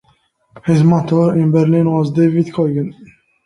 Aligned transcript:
His 0.65 0.83
mentor 0.83 1.35
in 1.37 1.51
Berlin 1.51 1.87
was 1.87 2.09
David 2.09 2.47
Koigen. 2.47 2.95